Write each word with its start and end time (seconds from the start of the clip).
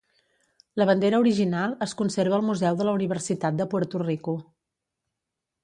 La 0.81 0.87
bandera 0.89 1.19
original 1.23 1.75
es 1.87 1.93
conserva 1.99 2.35
al 2.39 2.47
Museu 2.47 2.81
de 2.81 2.89
la 2.89 2.97
Universitat 3.01 3.61
de 3.63 3.71
Puerto 3.75 4.05
Rico. 4.09 4.37